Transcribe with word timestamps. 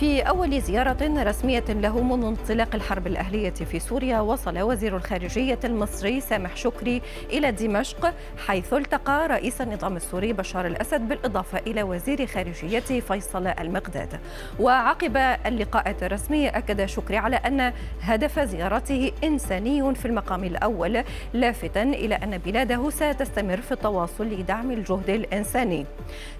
في 0.00 0.20
أول 0.20 0.60
زيارة 0.60 1.22
رسمية 1.22 1.64
له 1.68 2.02
منذ 2.02 2.24
انطلاق 2.24 2.74
الحرب 2.74 3.06
الأهلية 3.06 3.50
في 3.50 3.78
سوريا 3.78 4.20
وصل 4.20 4.58
وزير 4.58 4.96
الخارجية 4.96 5.58
المصري 5.64 6.20
سامح 6.20 6.56
شكري 6.56 7.02
إلى 7.30 7.52
دمشق 7.52 8.14
حيث 8.46 8.72
التقى 8.72 9.28
رئيس 9.28 9.60
النظام 9.60 9.96
السوري 9.96 10.32
بشار 10.32 10.66
الأسد 10.66 11.00
بالإضافة 11.00 11.58
إلى 11.58 11.82
وزير 11.82 12.26
خارجيته 12.26 13.00
فيصل 13.00 13.46
المقداد. 13.46 14.20
وعقب 14.60 15.16
اللقاءات 15.46 16.02
الرسمية 16.02 16.48
أكد 16.48 16.84
شكري 16.86 17.16
على 17.16 17.36
أن 17.36 17.72
هدف 18.00 18.40
زيارته 18.40 19.12
إنساني 19.24 19.94
في 19.94 20.06
المقام 20.06 20.44
الأول 20.44 21.04
لافتا 21.32 21.82
إلى 21.82 22.14
أن 22.14 22.38
بلاده 22.38 22.90
ستستمر 22.90 23.60
في 23.60 23.72
التواصل 23.72 24.24
لدعم 24.24 24.70
الجهد 24.70 25.10
الإنساني. 25.10 25.86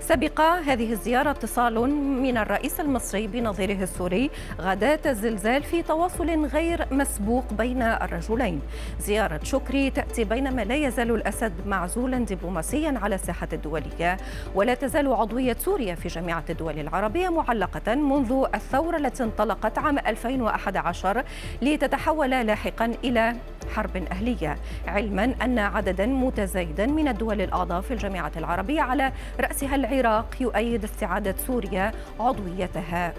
سبق 0.00 0.40
هذه 0.40 0.92
الزيارة 0.92 1.30
اتصال 1.30 1.74
من 2.22 2.36
الرئيس 2.36 2.80
المصري 2.80 3.26
بنظيره 3.44 3.82
السوري 3.82 4.30
غداة 4.60 5.00
الزلزال 5.06 5.62
في 5.62 5.82
تواصل 5.82 6.46
غير 6.46 6.86
مسبوق 6.90 7.52
بين 7.52 7.82
الرجلين. 7.82 8.60
زيارة 9.00 9.40
شكري 9.42 9.90
تأتي 9.90 10.24
بينما 10.24 10.64
لا 10.64 10.74
يزال 10.74 11.10
الأسد 11.10 11.52
معزولا 11.66 12.18
دبلوماسيا 12.18 12.98
على 13.02 13.14
الساحة 13.14 13.48
الدولية 13.52 14.16
ولا 14.54 14.74
تزال 14.74 15.12
عضوية 15.12 15.56
سوريا 15.58 15.94
في 15.94 16.08
جامعة 16.08 16.44
الدول 16.50 16.78
العربية 16.78 17.28
معلقة 17.28 17.94
منذ 17.94 18.44
الثورة 18.54 18.96
التي 18.96 19.22
انطلقت 19.22 19.78
عام 19.78 19.98
2011 19.98 21.24
لتتحول 21.62 22.30
لاحقا 22.30 22.94
إلى 23.04 23.36
حرب 23.74 23.96
أهلية. 23.96 24.56
علما 24.86 25.34
أن 25.42 25.58
عددا 25.58 26.06
متزايدا 26.06 26.86
من 26.86 27.08
الدول 27.08 27.40
الأعضاء 27.40 27.80
في 27.80 27.94
الجامعة 27.94 28.32
العربية 28.36 28.80
على 28.80 29.12
رأسها 29.40 29.74
العراق 29.74 30.26
يؤيد 30.40 30.84
استعادة 30.84 31.34
سوريا 31.46 31.92
عضويتها. 32.20 33.14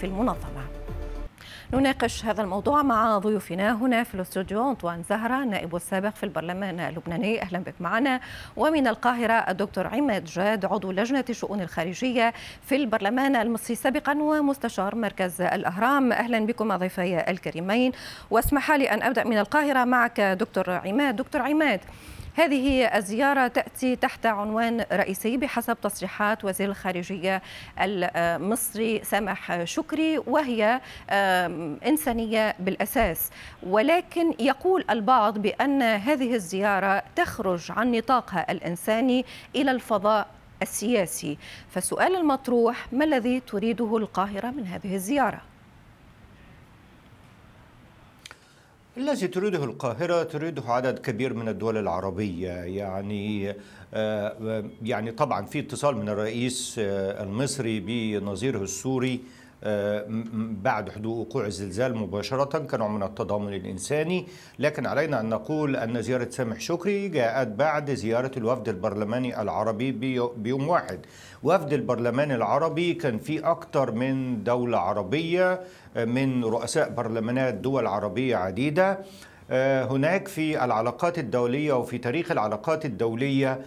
في 0.00 0.06
المنظمة. 0.06 0.64
نناقش 1.72 2.24
هذا 2.24 2.42
الموضوع 2.42 2.82
مع 2.82 3.18
ضيوفنا 3.18 3.72
هنا 3.72 4.04
في 4.04 4.14
الاستوديو 4.14 4.70
أنطوان 4.70 5.02
زهرة 5.02 5.44
نائب 5.44 5.76
السابق 5.76 6.14
في 6.14 6.24
البرلمان 6.24 6.80
اللبناني. 6.80 7.42
أهلا 7.42 7.58
بك 7.58 7.74
معنا. 7.80 8.20
ومن 8.56 8.86
القاهرة 8.86 9.32
الدكتور 9.32 9.86
عماد 9.86 10.24
جاد 10.24 10.64
عضو 10.64 10.92
لجنة 10.92 11.24
الشؤون 11.30 11.60
الخارجية 11.60 12.34
في 12.62 12.76
البرلمان 12.76 13.36
المصري 13.36 13.76
سابقا 13.76 14.12
ومستشار 14.12 14.94
مركز 14.94 15.40
الأهرام. 15.40 16.12
أهلا 16.12 16.46
بكم 16.46 16.76
ضيفي 16.76 17.30
الكريمين. 17.30 17.92
واسمح 18.30 18.70
لي 18.70 18.90
أن 18.90 19.02
أبدأ 19.02 19.24
من 19.24 19.38
القاهرة 19.38 19.84
معك 19.84 20.20
دكتور 20.20 20.70
عماد. 20.70 21.16
دكتور 21.16 21.42
عماد 21.42 21.80
هذه 22.34 22.84
الزيارة 22.96 23.48
تأتي 23.48 23.96
تحت 23.96 24.26
عنوان 24.26 24.84
رئيسي 24.92 25.36
بحسب 25.36 25.76
تصريحات 25.82 26.44
وزير 26.44 26.68
الخارجية 26.68 27.42
المصري 27.78 29.04
سامح 29.04 29.64
شكري 29.64 30.18
وهي 30.18 30.80
إنسانية 31.86 32.54
بالأساس 32.58 33.30
ولكن 33.62 34.34
يقول 34.38 34.84
البعض 34.90 35.38
بأن 35.38 35.82
هذه 35.82 36.34
الزيارة 36.34 37.02
تخرج 37.16 37.72
عن 37.72 37.90
نطاقها 37.92 38.52
الإنساني 38.52 39.24
إلى 39.56 39.70
الفضاء 39.70 40.26
السياسي 40.62 41.38
فالسؤال 41.70 42.16
المطروح 42.16 42.92
ما 42.92 43.04
الذي 43.04 43.40
تريده 43.40 43.96
القاهرة 43.96 44.50
من 44.50 44.66
هذه 44.66 44.94
الزيارة؟ 44.94 45.49
الذي 49.00 49.28
تريده 49.28 49.64
القاهرة 49.64 50.22
تريده 50.22 50.62
عدد 50.66 50.98
كبير 50.98 51.34
من 51.34 51.48
الدول 51.48 51.76
العربية. 51.76 52.50
يعني 52.50 53.54
آه، 53.94 54.64
يعني 54.82 55.12
طبعا 55.12 55.46
في 55.46 55.58
اتصال 55.58 55.96
من 55.96 56.08
الرئيس 56.08 56.76
آه، 56.78 57.22
المصري 57.22 57.80
بنظيره 57.80 58.62
السوري 58.62 59.20
بعد 60.62 60.90
حدوث 60.90 61.16
وقوع 61.16 61.46
الزلزال 61.46 61.96
مباشرة 61.96 62.58
كنوع 62.58 62.88
من 62.88 63.02
التضامن 63.02 63.54
الإنساني. 63.54 64.26
لكن 64.58 64.86
علينا 64.86 65.20
أن 65.20 65.28
نقول 65.28 65.76
أن 65.76 66.02
زيارة 66.02 66.28
سامح 66.30 66.60
شكري 66.60 67.08
جاءت 67.08 67.48
بعد 67.48 67.90
زيارة 67.90 68.30
الوفد 68.36 68.68
البرلماني 68.68 69.42
العربي 69.42 69.92
بيوم 70.36 70.68
واحد. 70.68 71.00
وفد 71.42 71.72
البرلمان 71.72 72.32
العربي 72.32 72.94
كان 72.94 73.18
في 73.18 73.40
أكثر 73.40 73.92
من 73.92 74.44
دولة 74.44 74.78
عربية 74.78 75.60
من 75.96 76.44
رؤساء 76.44 76.90
برلمانات 76.90 77.54
دول 77.54 77.86
عربية 77.86 78.36
عديدة. 78.36 78.98
آه، 79.52 79.84
هناك 79.84 80.28
في 80.28 80.64
العلاقات 80.64 81.18
الدولية 81.18 81.72
وفي 81.72 81.98
تاريخ 81.98 82.30
العلاقات 82.30 82.84
الدولية 82.84 83.60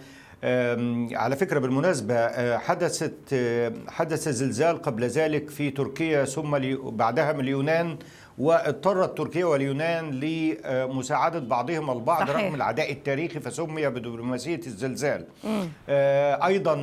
على 1.12 1.36
فكرة 1.36 1.58
بالمناسبة 1.58 2.14
آه، 2.14 2.58
حدثت 2.58 3.32
آه، 3.32 3.72
حدث 3.88 4.28
زلزال 4.28 4.82
قبل 4.82 5.04
ذلك 5.04 5.50
في 5.50 5.70
تركيا 5.70 6.24
ثم 6.24 6.58
بعدها 6.90 7.32
من 7.32 7.40
اليونان 7.40 7.98
واضطرت 8.38 9.18
تركيا 9.18 9.44
واليونان 9.44 10.10
لمساعدة 10.10 11.38
بعضهم 11.38 11.90
البعض 11.90 12.28
صحيح. 12.28 12.44
رغم 12.44 12.54
العداء 12.54 12.92
التاريخي 12.92 13.40
فسمي 13.40 13.88
بدبلوماسية 13.88 14.60
الزلزال 14.66 15.26
أيضا 16.44 16.74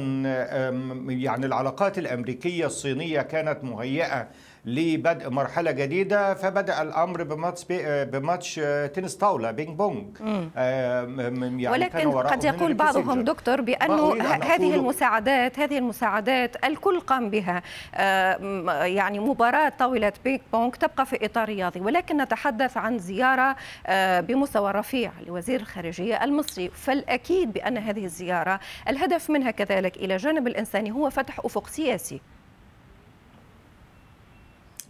يعني 1.08 1.46
العلاقات 1.46 1.98
الأمريكية 1.98 2.66
الصينية 2.66 3.22
كانت 3.22 3.64
مهيئة 3.64 4.28
لبدء 4.66 5.30
مرحلة 5.30 5.72
جديدة 5.72 6.34
فبدأ 6.34 6.82
الأمر 6.82 7.24
بماتش 7.24 7.66
بماتش 7.82 8.56
تنس 8.94 9.16
طاولة 9.16 9.52
بينج 9.52 9.78
بونج. 9.78 10.18
آه، 10.58 11.04
يعني 11.38 11.68
ولكن 11.68 12.12
قد 12.12 12.44
يقول 12.44 12.74
بعضهم 12.74 13.22
دكتور 13.22 13.62
بأنه 13.62 14.24
هذه 14.24 14.76
المساعدات 14.76 15.60
هذه 15.60 15.78
المساعدات 15.78 16.66
الكل 16.66 17.00
قام 17.00 17.30
بها. 17.30 17.62
آه، 17.96 18.84
يعني 18.84 19.20
مباراة 19.20 19.70
طاولة 19.70 20.14
بينج 20.24 20.42
بونج 20.54 20.74
تبقى 20.74 21.06
في 21.06 21.26
إطار 21.26 21.48
رياضي. 21.48 21.80
ولكن 21.80 22.22
نتحدث 22.22 22.78
عن 22.78 23.00
زيارة 23.00 23.56
آه، 23.88 24.20
بمستوى 24.20 24.72
رفيع 24.72 25.12
لوزير 25.28 25.60
الخارجية 25.60 26.24
المصري. 26.24 26.70
فالأكيد 26.70 27.54
بأن 27.54 27.78
هذه 27.78 28.06
الزيارة 28.06 28.60
الهدف 28.88 29.30
منها 29.30 29.52
كذلك 29.52 29.98
إلى 29.98 30.18
جانب 30.18 30.48
الإنساني 30.48 30.92
هو 30.92 31.10
فتح 31.10 31.40
أفق 31.46 31.68
سياسي. 31.68 32.22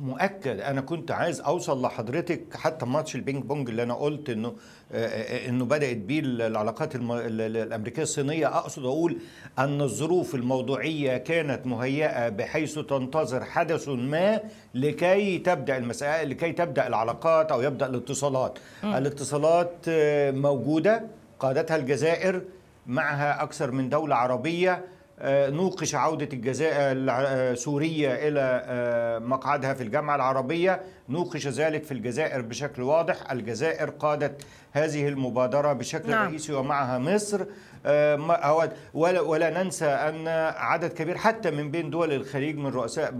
مؤكد. 0.02 0.60
أنا 0.60 0.82
كنت 0.82 1.12
عايز 1.12 1.42
أوصل 1.42 1.82
لحضرتك 1.82 2.56
حتى 2.56 2.86
ماتش 2.86 3.16
البينج 3.16 3.44
بونج 3.44 3.70
اللي 3.70 3.84
أنا 3.84 3.94
قلت 3.94 4.30
إنه 4.30 4.48
آه، 4.92 5.08
آه، 5.08 5.50
إنه 5.50 5.66
بدأت 5.66 5.98
بيه 5.98 6.20
العلاقات 6.20 6.96
الأمريكية 6.96 8.02
الصينية. 8.02 8.58
أقصد 8.58 8.86
أقول 8.86 9.18
أن 9.60 9.82
الظروف 9.82 10.36
الموضوعية 10.36 11.18
كانت 11.18 11.68
مهيئة 11.68 12.30
بحيث 12.30 12.80
تنتظر 12.80 13.44
حدث 13.44 13.90
ما 13.90 14.40
لكي 14.76 15.38
تبدأ 15.38 15.78
المسائل 15.78 16.30
لكي 16.30 16.52
تبدأ 16.52 16.88
العلاقات 16.88 17.52
أو 17.52 17.62
يبدأ 17.62 17.86
الاتصالات. 17.86 18.60
م. 18.84 18.94
الاتصالات 18.94 19.74
آه، 19.88 20.32
موجودة 20.32 21.04
قادتها 21.40 21.78
الجزائر 21.78 22.42
معها 22.88 23.44
أكثر 23.44 23.72
من 23.72 23.90
دولة 23.90 24.16
عربية. 24.16 24.72
آه، 24.72 24.84
نوقش 25.24 25.96
عودة 25.96 26.30
الجزائر 26.34 27.56
سوريا 27.56 28.28
إلى 28.28 28.64
آه، 28.66 29.20
مقعدها 29.20 29.74
في 29.74 29.84
الجامعة 29.84 30.16
العربية. 30.16 30.82
نوقش 31.10 31.48
ذلك 31.48 31.84
في 31.84 31.92
الجزائر 31.92 32.42
بشكل 32.42 32.82
واضح. 32.82 33.32
الجزائر 33.32 33.90
قادت 33.90 34.42
هذه 34.72 35.08
المبادرة 35.08 35.74
بشكل 35.74 36.10
نعم. 36.10 36.28
رئيسي 36.28 36.54
ومعها 36.54 36.98
مصر. 36.98 37.46
آه، 37.86 38.70
ولا, 38.94 39.22
ولا 39.22 39.64
ننسى 39.64 39.86
أن 39.86 40.28
عدد 40.58 40.94
كبير 40.94 41.18
حتى 41.18 41.52
من 41.52 41.72
بين 41.72 41.90
دول 41.90 42.14
الخليج 42.14 42.58
من 42.58 42.68
رؤساء 42.68 43.14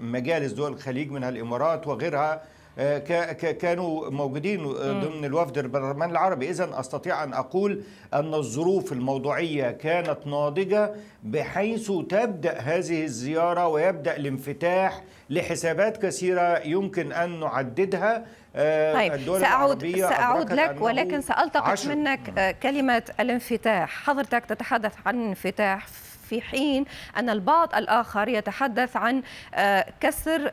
مجالس 0.00 0.52
دول 0.52 0.72
الخليج 0.72 1.10
منها 1.10 1.28
الإمارات 1.28 1.86
وغيرها 1.86 2.32
آه، 2.32 2.40
كانوا 3.60 4.10
موجودين 4.10 4.64
ضمن 4.72 5.24
الوفد 5.24 5.58
البرلمان 5.58 6.10
العربي. 6.10 6.50
إذا 6.50 6.80
أستطيع 6.80 7.24
أن 7.24 7.34
أقول 7.34 7.82
أن 8.14 8.34
الظروف 8.34 8.92
الموضوعية 8.92 9.70
كانت 9.70 10.26
ناضجة 10.26 10.94
بحيث 11.22 11.92
تبدأ 12.08 12.58
هذه 12.58 13.04
الزيارة 13.04 13.68
ويبدأ 13.68 14.16
الانفتاح 14.16 15.02
لحسابات 15.30 16.02
كثيرة 16.06 16.58
يمكن 16.58 17.12
أن 17.12 17.40
نعددها. 17.40 18.24
آه، 18.56 18.94
طيب 18.94 19.12
الدول 19.12 19.40
سأعود, 19.40 19.96
سأعود 19.96 20.52
لك 20.52 20.76
ولكن 20.80 21.20
سألتقط 21.20 21.86
منك 21.86 22.38
آه، 22.38 22.50
كلمة 22.50 23.02
الانفتاح. 23.20 24.04
حضرتك 24.04 24.44
تتحدث 24.44 24.94
عن 25.06 25.28
انفتاح 25.28 25.86
في 25.86 26.11
حين 26.40 26.84
أن 27.16 27.30
البعض 27.30 27.74
الآخر 27.74 28.28
يتحدث 28.28 28.96
عن 28.96 29.22
آه، 29.54 29.86
كسر 30.00 30.52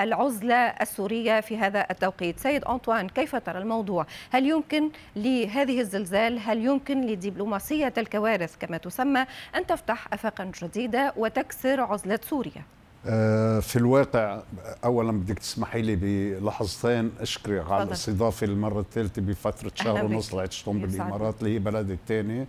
العزلة 0.00 0.54
السورية 0.54 1.40
في 1.40 1.58
هذا 1.58 1.86
التوقيت. 1.90 2.40
سيد 2.40 2.64
أنطوان 2.64 3.08
كيف 3.08 3.36
ترى 3.36 3.58
الموضوع؟ 3.58 4.06
هل 4.30 4.46
يمكن 4.46 4.90
لهذه 5.16 5.80
الزلزال؟ 5.80 6.38
هل 6.44 6.64
يمكن 6.64 7.06
لدبلوماسية 7.06 7.92
الكوارث؟ 7.98 8.56
كما 8.60 8.76
تسمى 8.76 9.26
أن 9.56 9.66
تفتح 9.66 10.06
أفاقا 10.12 10.52
جديدة 10.62 11.12
وتكسر 11.16 11.80
عزلة 11.80 12.18
سوريا. 12.22 12.62
آه، 13.06 13.60
في 13.60 13.76
الواقع 13.76 14.40
اولا 14.84 15.12
بدك 15.12 15.38
تسمحي 15.38 15.82
لي 15.82 15.96
بلحظتين. 15.96 17.12
أشكرك 17.20 17.70
على 17.70 17.82
الاستضافة 17.82 18.44
المرة 18.46 18.80
الثالثة 18.80 19.22
بفترة 19.22 19.72
شهر 19.74 20.04
ونص 20.04 20.34
لعشتهم 20.34 20.78
بالإمارات 20.78 21.34
اللي 21.40 21.54
هي 21.54 21.58
بلدي 21.58 21.92
الثاني 21.92 22.46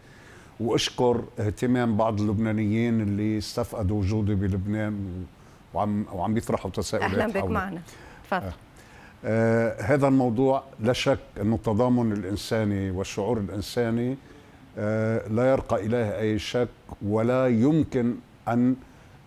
وأشكر 0.60 1.24
اهتمام 1.40 1.98
بعض 1.98 2.22
اللبنانيين 2.22 3.02
اللي 3.02 3.38
استفقدوا 3.38 4.00
وجودي 4.00 4.36
بلبنان 4.36 5.26
وعم 5.74 6.06
وعم 6.14 6.34
بيطرحوا 6.34 6.72
تساؤلات 6.72 7.12
أهلا 7.12 7.28
بك 7.28 7.44
معنا. 7.50 7.82
تفضل. 8.26 8.44
آه. 8.46 8.54
آه 9.26 9.82
هذا 9.82 10.08
الموضوع 10.08 10.64
لا 10.80 10.94
شك 10.94 11.20
انه 11.42 11.56
التضامن 11.56 12.12
الإنساني 12.12 12.92
والشعور 12.92 13.38
الإنساني 13.38 14.18
آه 14.78 15.28
لا 15.28 15.52
يرقى 15.52 15.86
إليه 15.86 16.20
أي 16.20 16.40
شك 16.40 16.68
ولا 17.02 17.48
يمكن 17.48 18.16
أن 18.48 18.76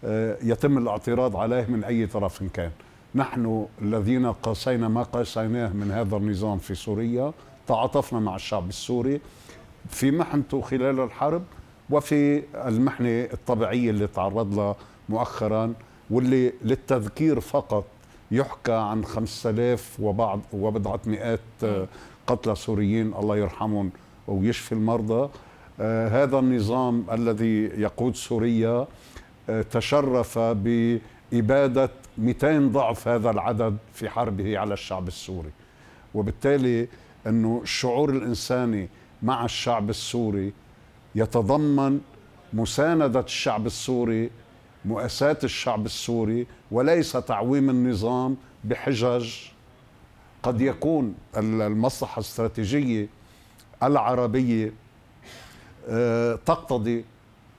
آه 0.05 0.37
يتم 0.43 0.79
الاعتراض 0.79 1.37
عليه 1.37 1.67
من 1.69 1.85
أي 1.85 2.07
طرف 2.07 2.43
كان. 2.55 2.71
نحن 3.15 3.67
الذين 3.83 4.33
قاسينا 4.33 4.89
ما 4.89 5.03
قاسيناه 5.03 5.69
من 5.73 5.91
هذا 5.91 6.17
النظام 6.17 6.59
في 6.59 6.75
سوريا 6.75 7.33
تعاطفنا 7.69 8.21
مع 8.21 8.37
الشعب 8.37 8.69
السوري 8.69 9.21
في 9.91 10.11
محنته 10.11 10.61
خلال 10.61 11.01
الحرب 11.01 11.43
وفي 11.91 12.43
المحنة 12.55 13.09
الطبيعية 13.09 13.91
اللي 13.91 14.07
تعرض 14.07 14.55
لها 14.55 14.77
مؤخرا 15.09 15.75
واللي 16.11 16.53
للتذكير 16.63 17.41
فقط 17.41 17.85
يحكى 18.31 18.73
عن 18.73 19.05
5000 19.05 20.01
وبعض 20.01 20.41
وبضعة 20.53 21.01
مئات 21.07 21.41
قتلى 22.27 22.55
سوريين 22.55 23.15
الله 23.15 23.37
يرحمهم 23.37 23.91
ويشفي 24.29 24.73
المرضى. 24.73 25.29
آه 25.81 26.25
هذا 26.25 26.39
النظام 26.39 27.05
الذي 27.13 27.63
يقود 27.65 28.17
سوريا 28.17 28.87
آه 29.51 29.63
تشرف 29.63 30.39
بإبادة 30.39 31.91
200 32.19 32.59
ضعف 32.59 33.09
هذا 33.09 33.31
العدد 33.31 33.77
في 33.95 34.09
حربه 34.09 34.59
على 34.59 34.75
الشعب 34.75 35.09
السوري. 35.09 35.51
وبالتالي 36.15 36.89
أنه 37.27 37.61
الشعور 37.63 38.11
الإنساني 38.11 38.89
مع 39.23 39.45
الشعب 39.45 39.91
السوري 39.91 40.53
يتضمن 41.15 42.01
مساندة 42.53 43.21
الشعب 43.21 43.67
السوري 43.67 44.31
مؤاساة 44.85 45.39
الشعب 45.45 45.87
السوري 45.87 46.47
وليس 46.71 47.13
تعويم 47.13 47.71
النظام 47.71 48.37
بحجج 48.65 49.35
قد 50.43 50.61
يكون 50.61 51.15
المصلحة 51.37 52.15
الاستراتيجية 52.15 53.09
العربية 53.83 54.73
آه، 55.89 56.39
تقتضي 56.47 57.05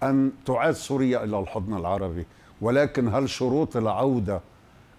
أن 0.03 0.31
تعاد 0.45 0.73
سوريا 0.73 1.23
إلى 1.23 1.39
الحضن 1.39 1.73
العربي. 1.77 2.25
ولكن 2.61 3.07
هل 3.07 3.29
شروط 3.29 3.77
العودة 3.77 4.41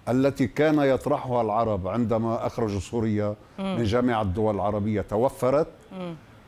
التي 0.09 0.47
كان 0.47 0.79
يطرحها 0.79 1.43
العرب 1.43 1.89
عندما 1.89 2.47
أخرجوا 2.47 2.81
سوريا 2.81 3.35
من 3.59 3.85
جامعة 3.85 4.23
الدول 4.23 4.55
العربية 4.55 5.01
توفرت؟ 5.01 5.67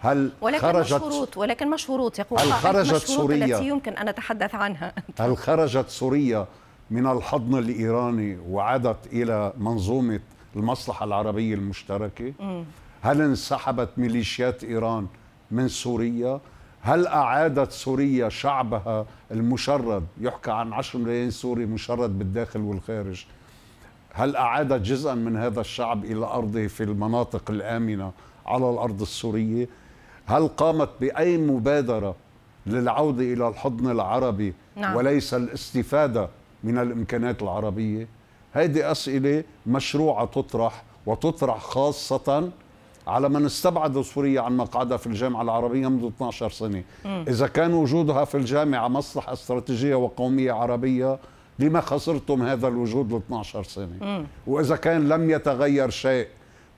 هل 0.03 0.33
ولكن 0.41 0.59
خرجت 0.59 0.89
شروط 0.89 1.37
ولكن 1.37 1.69
ما 1.71 1.77
شروط 1.77 2.19
يقول 2.19 2.41
هل 2.41 2.53
خرجت 2.53 2.95
سوريا 2.95 3.45
التي 3.45 3.69
يمكن 3.69 3.93
أن 3.93 4.09
نتحدث 4.09 4.55
عنها. 4.55 4.95
هل 5.21 5.37
خرجت 5.37 5.89
سوريا 5.89 6.47
من 6.91 7.07
الحضن 7.07 7.59
الإيراني 7.59 8.39
وعادت 8.49 9.07
إلى 9.13 9.53
منظومة 9.59 10.21
المصلحة 10.57 11.05
العربية 11.05 11.55
المشتركة؟ 11.55 12.33
م. 12.41 12.65
هل 13.03 13.21
انسحبت 13.21 13.89
ميليشيات 13.97 14.65
إيران 14.65 15.07
من 15.51 15.69
سوريا؟ 15.69 16.41
هل 16.83 17.07
أعادت 17.07 17.73
سوريا 17.73 18.29
شعبها 18.29 19.07
المشرد؟ 19.31 20.07
يحكى 20.21 20.51
عن 20.51 20.73
10 20.73 20.99
ملايين 21.01 21.31
سوري 21.31 21.67
مشرد 21.67 22.19
بالداخل 22.19 22.61
والخارج. 22.61 23.25
هل 24.13 24.37
أعادت 24.37 24.83
جزءا 24.87 25.15
من 25.15 25.37
هذا 25.37 25.61
الشعب 25.61 26.05
إلى 26.05 26.27
أرضه 26.27 26.67
في 26.67 26.83
المناطق 26.83 27.51
الآمنة 27.51 28.13
على 28.47 28.71
الأرض 28.71 29.01
السورية؟ 29.01 29.69
هل 30.31 30.49
قامت 30.49 30.89
بأي 31.01 31.39
مبادرة 31.39 32.15
للعودة 32.67 33.23
إلى 33.25 33.49
الحضن 33.49 33.91
العربي 33.91 34.55
نعم. 34.77 34.97
وليس 34.97 35.35
الاستفادة 35.35 36.29
من 36.65 36.79
الإمكانات 36.79 37.43
العربية 37.43 38.09
هذه 38.53 38.91
أسئلة 38.91 39.45
مشروعة 39.67 40.27
تطرح 40.27 40.83
وتطرح 41.07 41.61
خاصة 41.61 42.51
على 43.07 43.29
من 43.29 43.45
استبعد 43.45 44.01
سوريا 44.01 44.41
عن 44.41 44.57
مقعدها 44.57 44.97
في 44.97 45.07
الجامعة 45.07 45.43
العربية 45.43 45.89
منذ 45.89 46.07
12 46.07 46.51
سنة 46.51 46.83
م. 47.05 47.09
إذا 47.29 47.47
كان 47.47 47.75
وجودها 47.75 48.25
في 48.25 48.37
الجامعة 48.37 48.89
مصلحة 48.89 49.33
استراتيجية 49.33 49.95
وقومية 49.95 50.53
عربية 50.53 51.19
لما 51.59 51.81
خسرتم 51.81 52.43
هذا 52.43 52.69
الوجود 52.69 53.13
ل 53.13 53.17
12 53.17 53.63
سنة 53.63 53.97
م. 54.01 54.25
وإذا 54.47 54.77
كان 54.77 55.09
لم 55.09 55.31
يتغير 55.31 55.91
شيء 55.91 56.27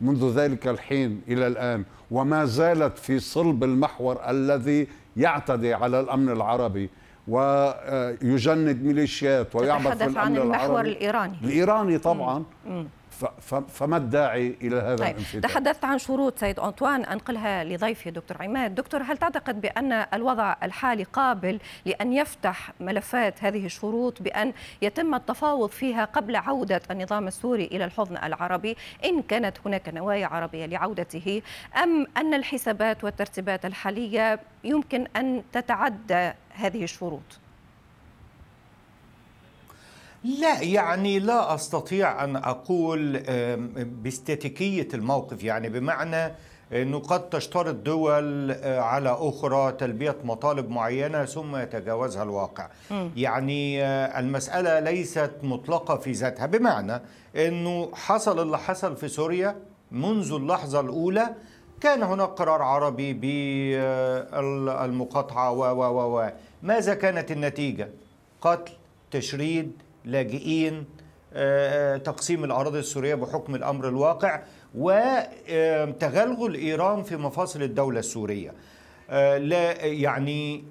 منذ 0.00 0.32
ذلك 0.38 0.68
الحين 0.68 1.20
إلى 1.28 1.46
الآن 1.46 1.84
وما 2.10 2.44
زالت 2.44 2.98
في 2.98 3.18
صلب 3.18 3.64
المحور 3.64 4.20
الذي 4.28 4.86
يعتدي 5.16 5.74
على 5.74 6.00
الأمن 6.00 6.28
العربي 6.28 6.90
ويجند 7.28 8.82
ميليشيات 8.82 9.56
ويعبث 9.56 9.86
في 9.98 10.04
الأمن 10.04 10.18
عن 10.18 10.36
المحور 10.36 10.70
العربي. 10.70 10.88
الإيراني. 10.92 11.36
الإيراني 11.44 11.98
طبعا. 11.98 12.44
مم. 12.66 12.86
فما 13.68 13.96
الداعي 13.96 14.56
إلى 14.62 14.76
هذا 14.76 14.96
طيب. 14.96 15.16
الانفتاح؟ 15.16 15.52
تحدثت 15.52 15.84
عن 15.84 15.98
شروط 15.98 16.38
سيد 16.38 16.60
أنطوان 16.60 17.04
أنقلها 17.04 17.64
لضيفي 17.64 18.10
دكتور 18.10 18.42
عماد، 18.42 18.74
دكتور 18.74 19.02
هل 19.02 19.16
تعتقد 19.16 19.60
بأن 19.60 19.92
الوضع 19.92 20.56
الحالي 20.62 21.02
قابل 21.02 21.58
لأن 21.86 22.12
يفتح 22.12 22.72
ملفات 22.80 23.44
هذه 23.44 23.66
الشروط 23.66 24.22
بأن 24.22 24.52
يتم 24.82 25.14
التفاوض 25.14 25.70
فيها 25.70 26.04
قبل 26.04 26.36
عودة 26.36 26.80
النظام 26.90 27.26
السوري 27.26 27.64
إلى 27.64 27.84
الحضن 27.84 28.16
العربي 28.16 28.76
إن 29.04 29.22
كانت 29.22 29.56
هناك 29.66 29.88
نوايا 29.88 30.26
عربية 30.26 30.66
لعودته 30.66 31.42
أم 31.82 32.06
أن 32.16 32.34
الحسابات 32.34 33.04
والترتيبات 33.04 33.64
الحالية 33.64 34.40
يمكن 34.64 35.06
أن 35.16 35.42
تتعدى 35.52 36.32
هذه 36.54 36.84
الشروط؟ 36.84 37.41
لا 40.24 40.62
يعني 40.62 41.18
لا 41.18 41.54
أستطيع 41.54 42.24
أن 42.24 42.36
أقول 42.36 43.18
باستاتيكية 43.76 44.88
الموقف 44.94 45.44
يعني 45.44 45.68
بمعنى 45.68 46.34
إنه 46.72 46.98
قد 46.98 47.28
تشترط 47.30 47.74
دول 47.74 48.50
آه، 48.50 48.80
على 48.80 49.16
أخرى 49.20 49.72
تلبية 49.72 50.16
مطالب 50.24 50.70
معينة 50.70 51.24
ثم 51.24 51.56
يتجاوزها 51.56 52.22
الواقع. 52.22 52.68
م. 52.90 53.08
يعني 53.16 53.84
آه، 53.84 54.20
المسألة 54.20 54.80
ليست 54.80 55.30
مطلقة 55.42 55.96
في 55.96 56.12
ذاتها 56.12 56.46
بمعنى 56.46 57.00
إنه 57.36 57.90
حصل 57.94 58.42
اللي 58.42 58.58
حصل 58.58 58.96
في 58.96 59.08
سوريا 59.08 59.56
منذ 59.90 60.32
اللحظة 60.32 60.80
الأولى 60.80 61.34
كان 61.80 62.02
هناك 62.02 62.28
قرار 62.28 62.62
عربي 62.62 63.12
بالمقاطعه 64.32 65.52
و 65.52 65.64
و 65.64 66.18
و 66.18 66.30
ماذا 66.62 66.94
كانت 66.94 67.30
النتيجة؟ 67.30 67.88
قتل 68.40 68.72
تشريد 69.10 69.72
لاجئين 70.04 70.84
آه، 71.34 71.96
تقسيم 71.96 72.44
الأراضي 72.44 72.78
السورية 72.78 73.14
بحكم 73.14 73.54
الأمر 73.54 73.88
الواقع 73.88 74.42
وتغلغل 74.74 76.54
إيران 76.54 77.02
في 77.02 77.16
مفاصل 77.16 77.62
الدولة 77.62 77.98
السورية. 77.98 78.50
آه، 78.50 78.54
لا 79.38 79.84
يعني 79.84 80.64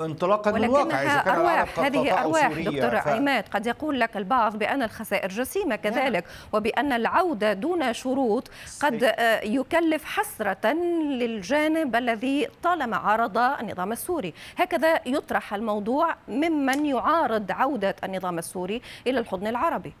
انطلاقا 0.00 0.52
من 0.52 0.64
الواقع 0.64 1.02
إذا 1.02 1.22
كان 1.22 1.34
أرواح. 1.34 1.80
هذه 1.80 2.20
أرواح 2.20 2.52
دكتور 2.52 3.00
ف... 3.00 3.08
عماد. 3.08 3.48
قد 3.48 3.66
يقول 3.66 4.00
لك 4.00 4.16
البعض 4.16 4.56
بأن 4.56 4.82
الخسائر 4.82 5.28
جسيمة 5.28 5.66
نعم. 5.66 5.76
كذلك 5.76 6.24
وبأن 6.52 6.92
العودة 6.92 7.52
دون 7.52 7.92
شروط 7.92 8.50
قد 8.80 9.04
آه، 9.04 9.40
يكلف 9.40 10.04
حسرة 10.04 10.72
للجانب 11.18 11.96
الذي 11.96 12.48
طالما 12.62 12.96
عارض 12.96 13.38
النظام 13.38 13.92
السوري. 13.92 14.34
هكذا 14.56 15.00
يطرح 15.06 15.54
الموضوع 15.54 16.14
ممن 16.28 16.86
يعارض 16.86 17.52
عودة 17.52 17.96
النظام 18.04 18.38
السوري 18.38 18.82
إلى 19.06 19.18
الحضن 19.18 19.46
العربي. 19.46 19.92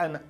أنا 0.00 0.20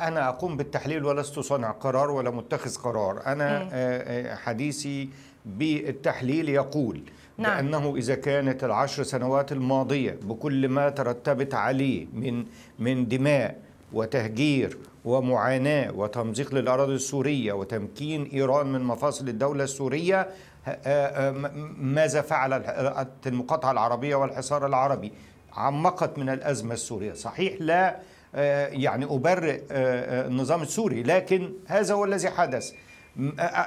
أنا 0.00 0.28
أقوم 0.28 0.56
بالتحليل 0.56 1.04
ولست 1.04 1.38
صانع 1.38 1.70
قرار 1.70 2.10
ولا 2.10 2.30
متخذ 2.30 2.82
قرار. 2.82 3.22
أنا 3.26 3.68
آه، 3.72 4.34
حديثي 4.34 5.08
بالتحليل 5.44 6.48
يقول 6.48 7.00
نعم. 7.38 7.70
بأنه 7.70 7.96
إذا 7.96 8.14
كانت 8.14 8.64
العشر 8.64 9.02
سنوات 9.02 9.52
الماضية 9.52 10.18
بكل 10.22 10.68
ما 10.68 10.88
ترتبت 10.88 11.54
عليه 11.54 12.06
من 12.12 12.44
من 12.78 13.08
دماء 13.08 13.60
وتهجير 13.92 14.78
ومعاناة 15.04 15.92
وتمزيق 15.92 16.54
للأراضي 16.54 16.94
السورية 16.94 17.52
وتمكين 17.52 18.30
إيران 18.32 18.72
من 18.72 18.84
مفاصل 18.84 19.28
الدولة 19.28 19.64
السورية 19.64 20.28
ماذا 21.76 22.20
فعلت 22.20 23.26
المقاطعة 23.26 23.70
العربية 23.70 24.14
والحصار 24.14 24.66
العربي؟ 24.66 25.12
عمقت 25.52 26.18
من 26.18 26.28
الأزمة 26.28 26.74
السورية. 26.74 27.12
صحيح 27.12 27.54
لا 27.60 27.96
يعني 28.68 29.04
أبرئ 29.04 29.60
النظام 29.70 30.62
السوري 30.62 31.02
لكن 31.02 31.52
هذا 31.66 31.94
هو 31.94 32.04
الذي 32.04 32.30
حدث. 32.30 32.72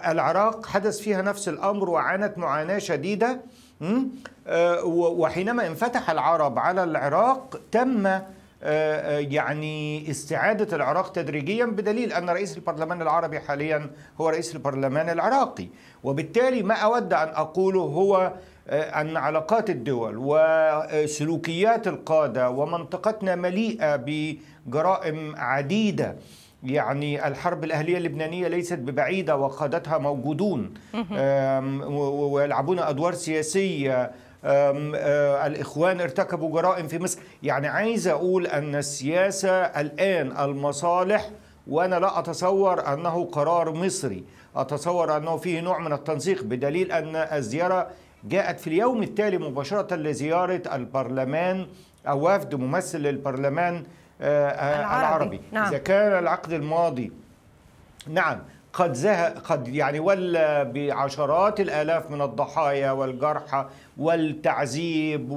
العراق 0.07 0.65
حدث 0.65 0.99
فيها 0.99 1.21
نفس 1.21 1.49
الأمر 1.49 1.89
وعانت 1.89 2.37
معاناة 2.37 2.77
شديدة 2.77 3.41
آه، 4.47 4.83
وحينما 4.93 5.67
انفتح 5.67 6.09
العرب 6.09 6.59
على 6.59 6.83
العراق 6.83 7.61
تم 7.71 8.19
يعني 9.17 10.09
استعادة 10.11 10.75
العراق 10.75 11.11
تدريجيا 11.11 11.65
بدليل 11.65 12.13
أن 12.13 12.29
رئيس 12.29 12.57
البرلمان 12.57 13.01
العربي 13.01 13.39
حاليا 13.39 13.89
هو 14.21 14.29
رئيس 14.29 14.55
البرلمان 14.55 15.09
العراقي. 15.09 15.67
وبالتالي 16.03 16.63
ما 16.63 16.75
أود 16.75 17.13
أن 17.13 17.27
أقوله 17.27 17.81
هو 17.81 18.33
أن 18.69 19.17
علاقات 19.17 19.69
الدول 19.69 20.13
وسلوكيات 20.17 21.87
القادة 21.87 22.49
ومنطقتنا 22.49 23.35
مليئة 23.35 23.95
بجرائم 23.95 25.35
عديدة 25.35 26.15
يعني 26.63 27.27
الحرب 27.27 27.63
الأهلية 27.63 27.97
اللبنانية 27.97 28.47
ليست 28.47 28.79
ببعيدة 28.79 29.35
وقادتها 29.35 29.97
موجودون. 29.97 30.73
ويلعبون 32.31 32.79
أدوار 32.79 33.13
سياسية. 33.13 34.11
آه، 34.45 35.47
الإخوان 35.47 36.01
ارتكبوا 36.01 36.61
جرائم 36.61 36.87
في 36.87 36.99
مصر. 36.99 37.19
يعني 37.43 37.67
عايز 37.67 38.07
أقول 38.07 38.47
أن 38.47 38.75
السياسة 38.75 39.51
الآن 39.51 40.37
المصالح 40.39 41.29
وأنا 41.67 41.95
لا 41.99 42.19
أتصور 42.19 42.93
أنه 42.93 43.25
قرار 43.25 43.73
مصري. 43.73 44.23
أتصور 44.55 45.17
أنه 45.17 45.37
فيه 45.37 45.61
نوع 45.61 45.79
من 45.79 45.93
التنسيق 45.93 46.43
بدليل 46.43 46.91
أن 46.91 47.15
الزيارة 47.15 47.87
جاءت 48.23 48.59
في 48.59 48.67
اليوم 48.67 49.03
التالي 49.03 49.37
مباشرة 49.37 49.95
لزيارة 49.95 50.61
البرلمان. 50.73 51.67
أو 52.07 52.35
وفد 52.35 52.55
ممثل 52.55 52.99
للبرلمان 52.99 53.83
العربي, 54.21 54.99
العربي. 54.99 55.41
نعم. 55.51 55.67
إذا 55.67 55.77
كان 55.77 56.19
العقد 56.19 56.53
الماضي 56.53 57.11
نعم 58.07 58.39
قد 58.73 58.93
زهق 58.93 59.37
قد 59.37 59.67
يعني 59.67 59.99
ولى 59.99 60.71
بعشرات 60.73 61.59
الآلاف 61.59 62.11
من 62.11 62.21
الضحايا 62.21 62.91
والجرحى 62.91 63.65
والتعذيب 63.97 65.31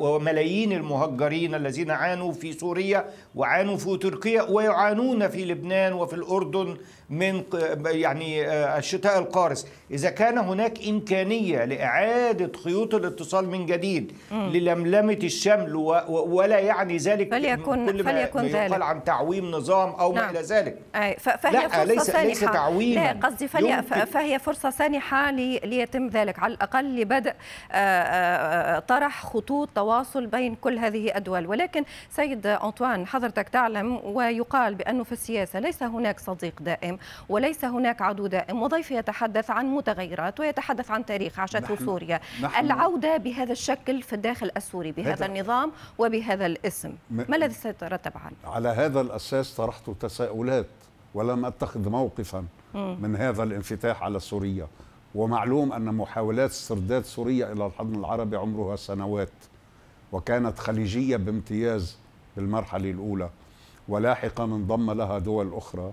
وملايين 0.00 0.72
المهجرين 0.72 1.54
الذين 1.54 1.90
عانوا 1.90 2.32
في 2.32 2.52
سوريا 2.52 3.04
وعانوا 3.34 3.76
في 3.76 3.96
تركيا 3.96 4.42
ويعانون 4.42 5.28
في 5.28 5.44
لبنان 5.44 5.92
وفي 5.92 6.14
الأردن 6.14 6.76
من 7.10 7.42
يعني 7.86 8.48
آه، 8.48 8.78
الشتاء 8.78 9.18
القارس 9.18 9.66
إذا 9.92 10.10
كان 10.10 10.38
هناك 10.38 10.88
إمكانية 10.88 11.64
لإعادة 11.64 12.52
خيوط 12.64 12.94
الاتصال 12.94 13.48
من 13.48 13.66
جديد 13.66 14.12
مم. 14.30 14.50
للملمة 14.50 15.18
الشمل 15.22 15.76
ولا 16.08 16.58
يعني 16.58 16.96
ذلك 16.96 17.30
فليكن 17.30 17.86
كل 17.86 18.04
ما 18.04 18.12
فليكن 18.12 18.40
ذلك 18.40 18.82
عن 18.82 19.04
تعويم 19.04 19.50
نظام 19.50 19.90
أو 19.90 20.12
نعم. 20.12 20.24
ما 20.24 20.30
إلى 20.30 20.40
ذلك 20.40 20.78
أي 20.94 21.16
فهي 21.16 21.52
لا 21.52 21.68
فرصة 21.68 21.84
ليس 21.84 22.02
سانحة. 22.02 22.24
ليس 22.24 22.40
تعويما 22.40 23.00
لا 23.00 23.26
قصدي 23.26 23.48
فهي, 23.48 23.82
فهي 24.06 24.38
فرصة 24.38 24.70
سانحة 24.70 25.30
ليتم 25.30 26.08
ذلك 26.08 26.38
على 26.38 26.54
الأقل 26.54 27.00
لبدء 27.00 27.34
آه، 27.72 27.76
آه، 27.76 28.78
طرح 28.78 29.24
خطوط 29.24 29.68
تواصل 29.74 30.26
بين 30.26 30.54
كل 30.54 30.78
هذه 30.78 31.16
الدول 31.16 31.46
ولكن 31.46 31.84
سيد 32.10 32.46
أنطوان 32.46 33.06
حضرتك 33.06 33.48
تعلم 33.48 34.00
ويقال 34.04 34.74
بأنه 34.74 35.04
في 35.04 35.12
السياسة 35.12 35.60
ليس 35.60 35.82
هناك 35.82 36.20
صديق 36.20 36.62
دائم 36.62 36.98
وليس 37.28 37.64
هناك 37.64 38.02
عدو 38.02 38.26
دائم 38.26 38.62
وضيفي 38.62 38.96
يتحدث 38.96 39.50
عن 39.50 39.66
متغيرات 39.82 40.40
ويتحدث 40.40 40.90
عن 40.90 41.06
تاريخ 41.06 41.38
عاشته 41.38 41.76
سوريا 41.76 42.20
نحن 42.42 42.64
العودة 42.64 43.16
بهذا 43.16 43.52
الشكل 43.52 44.02
في 44.02 44.12
الداخل 44.12 44.50
السوري 44.56 44.92
بهذا 44.92 45.26
النظام 45.26 45.72
وبهذا 45.98 46.46
الاسم. 46.46 46.92
ما 47.10 47.36
الذي 47.36 47.54
سيترتب 47.54 48.12
عنه؟ 48.14 48.36
على 48.44 48.68
هذا 48.68 49.00
الأساس 49.00 49.54
طرحت 49.54 49.90
تساؤلات 49.90 50.66
ولم 51.14 51.44
أتخذ 51.44 51.88
موقفا 51.88 52.44
من 52.74 53.16
هذا 53.16 53.42
الانفتاح 53.42 54.02
على 54.02 54.20
سوريا. 54.20 54.66
ومعلوم 55.14 55.72
أن 55.72 55.94
محاولات 55.94 56.50
استرداد 56.50 57.04
سوريا 57.04 57.52
إلى 57.52 57.66
الحضن 57.66 57.94
العربي 57.94 58.36
عمرها 58.36 58.76
سنوات 58.76 59.32
وكانت 60.12 60.58
خليجية 60.58 61.16
بامتياز 61.16 61.98
بالمرحلة 62.36 62.90
الأولى 62.90 63.30
ولاحقا 63.88 64.44
انضم 64.44 64.90
لها 64.90 65.18
دول 65.18 65.54
أخرى 65.54 65.92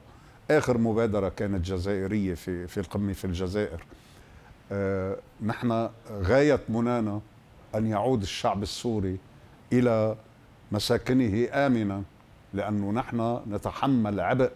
آخر 0.52 0.78
مبادرة 0.78 1.30
كانت 1.30 1.66
جزائرية 1.66 2.34
في 2.34 2.68
في 2.68 2.80
القمة 2.80 3.14
في 3.14 3.26
الجزائر. 3.26 3.84
آه 4.72 5.18
نحن 5.46 5.90
غاية 6.12 6.60
منانا 6.70 7.22
أن 7.76 7.88
يعود 7.88 8.22
الشعب 8.22 8.64
السوري 8.64 9.18
إلى 9.74 10.16
مساكنه 10.72 11.48
آمنا 11.54 12.04
لأنه 12.54 12.92
نحن 12.92 13.40
نتحمل 13.52 14.20
عبء 14.20 14.52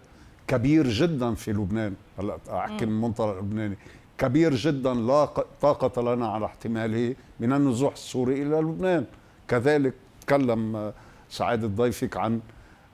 كبير 0.48 0.90
جدا 0.90 1.34
في 1.34 1.54
لبنان. 1.54 1.94
هلأ 2.20 2.38
أحكي 2.50 2.86
من 2.86 3.02
منطلق 3.02 3.40
لبناني. 3.40 3.78
كبير 4.18 4.56
جدا 4.56 4.94
لا 4.94 5.26
طاقة 5.62 6.16
لنا 6.16 6.28
على 6.28 6.46
احتماله 6.46 7.16
من 7.40 7.54
النزوح 7.54 7.94
السوري 7.94 8.42
إلى 8.42 8.60
لبنان. 8.60 9.06
كذلك 9.48 9.94
تكلم 10.22 10.94
سعادة 11.30 11.68
ضيفك 11.68 12.18
عن 12.18 12.40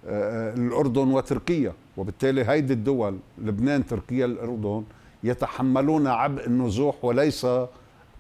الأردن 0.05 1.07
وتركيا 1.07 1.73
وبالتالي 1.97 2.45
هيدي 2.45 2.73
الدول 2.73 3.17
لبنان 3.37 3.85
تركيا 3.85 4.25
الأردن 4.25 4.83
يتحملون 5.23 6.07
عبء 6.07 6.47
النزوح 6.47 7.05
وليس 7.05 7.47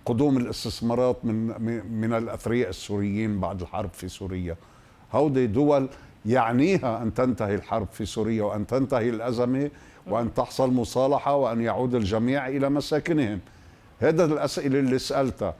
قدوم 0.05 0.37
الاستثمارات 0.37 1.25
من 1.25 1.47
من 1.91 2.13
الأثرياء 2.13 2.69
السوريين 2.69 3.39
بعد 3.39 3.61
الحرب 3.61 3.89
في 3.93 4.07
سوريا. 4.07 4.55
هودي 5.13 5.47
دول 5.47 5.89
يعنيها 6.25 7.03
أن 7.03 7.13
تنتهي 7.13 7.55
الحرب 7.55 7.87
في 7.91 8.05
سوريا 8.05 8.43
وأن 8.43 8.67
تنتهي 8.67 9.09
الأزمة 9.09 9.71
وأن 10.07 10.33
تحصل 10.33 10.73
مصالحة 10.73 11.35
وأن 11.35 11.61
يعود 11.61 11.95
الجميع 11.95 12.47
إلى 12.47 12.69
مساكنهم. 12.69 13.39
هذا 13.99 14.25
الأسئلة 14.25 14.79
اللي 14.79 14.99
سألتها. 14.99 15.55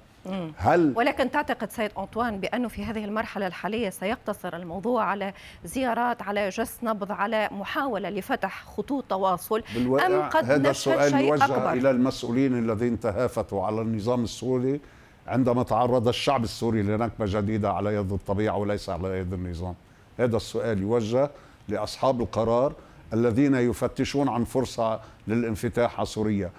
هل 0.57 0.93
ولكن 0.95 1.31
تعتقد 1.31 1.71
سيد 1.71 1.91
أنطوان 1.97 2.39
بأنه 2.39 2.67
في 2.67 2.83
هذه 2.83 3.05
المرحلة 3.05 3.47
الحالية 3.47 3.89
سيقتصر 3.89 4.55
الموضوع 4.55 5.03
على 5.03 5.33
زيارات 5.65 6.21
على 6.21 6.49
جس 6.49 6.83
نبض 6.83 7.11
على 7.11 7.49
محاولة 7.51 8.09
لفتح 8.09 8.63
خطوط 8.65 9.03
تواصل 9.09 9.63
أم 9.77 10.21
قد 10.21 10.51
هذا 10.51 10.69
السؤال 10.69 11.11
شيء 11.11 11.27
يوجه 11.27 11.45
أكبر؟ 11.45 11.73
إلى 11.73 11.91
المسؤولين 11.91 12.57
الذين 12.57 12.99
تهافتوا 12.99 13.65
على 13.65 13.81
النظام 13.81 14.23
السوري 14.23 14.81
عندما 15.27 15.63
تعرض 15.63 16.07
الشعب 16.07 16.43
السوري 16.43 16.81
لنكبة 16.81 17.25
جديدة 17.25 17.71
على 17.71 17.95
يد 17.95 18.11
الطبيعة 18.11 18.57
وليس 18.57 18.89
على 18.89 19.19
يد 19.19 19.33
النظام. 19.33 19.75
هذا 20.19 20.37
السؤال 20.37 20.81
يوجه 20.81 21.31
لأصحاب 21.67 22.21
القرار 22.21 22.73
الذين 23.13 23.55
يفتشون 23.55 24.29
عن 24.29 24.43
فرصة 24.43 24.99
للانفتاح 25.27 25.97
على 25.97 26.05
سوريا. 26.05 26.51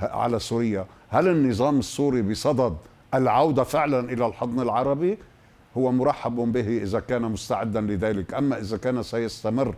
على 0.00 0.38
سوريا. 0.38 0.86
هل 1.08 1.28
النظام 1.28 1.78
السوري 1.78 2.22
بصدد 2.22 2.76
العودة 3.14 3.64
فعلا 3.64 4.00
إلى 4.12 4.26
الحضن 4.26 4.60
العربي 4.60 5.18
هو 5.76 5.92
مرحب 5.92 6.36
به 6.36 6.82
إذا 6.82 7.00
كان 7.00 7.22
مستعدا 7.22 7.80
لذلك. 7.80 8.34
أما 8.34 8.58
إذا 8.58 8.76
كان 8.76 9.02
سيستمر 9.02 9.74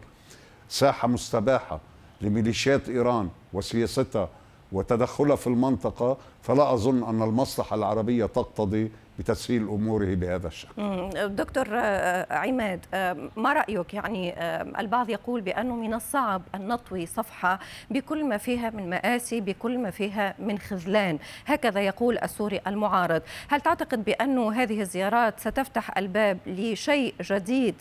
ساحة 0.68 1.08
مستباحة 1.08 1.80
لميليشيات 2.20 2.88
إيران 2.88 3.28
وسياستها 3.52 4.28
وتدخلها 4.72 5.36
في 5.36 5.46
المنطقة 5.46 6.16
فلا 6.42 6.74
أظن 6.74 7.02
أن 7.02 7.22
المصلحة 7.22 7.76
العربية 7.76 8.26
تقتضي 8.26 8.90
بتسهيل 9.18 9.62
أموره 9.68 10.14
بهذا 10.14 10.46
الشكل. 10.46 11.10
دكتور 11.28 11.66
آه، 11.72 12.34
عماد 12.34 12.86
آه، 12.94 13.16
ما 13.36 13.52
رأيك؟ 13.52 13.94
يعني 13.94 14.32
آه، 14.32 14.80
البعض 14.80 15.10
يقول 15.10 15.40
بأنه 15.40 15.74
من 15.74 15.94
الصعب 15.94 16.42
أن 16.54 16.68
نطوي 16.68 17.06
صفحة 17.06 17.58
بكل 17.90 18.24
ما 18.24 18.36
فيها 18.36 18.70
من 18.70 18.90
مآسي 18.90 19.40
بكل 19.40 19.78
ما 19.78 19.90
فيها 19.90 20.34
من 20.38 20.58
خذلان، 20.58 21.18
هكذا 21.46 21.80
يقول 21.80 22.18
السوري 22.18 22.60
المعارض، 22.66 23.22
هل 23.48 23.60
تعتقد 23.60 24.04
بأنه 24.04 24.52
هذه 24.52 24.80
الزيارات 24.80 25.40
ستفتح 25.40 25.98
الباب 25.98 26.38
لشيء 26.46 27.14
جديد؟ 27.22 27.74